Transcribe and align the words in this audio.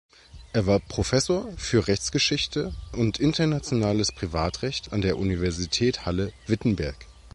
Er 0.51 0.65
war 0.65 0.79
Professor 0.79 1.53
für 1.57 1.87
Rechtsgeschichte 1.87 2.73
und 2.93 3.19
Internationales 3.19 4.11
Privatrecht 4.11 4.91
an 4.93 5.01
der 5.03 5.19
Universität 5.19 6.07
Halle-Wittenberg. 6.07 7.05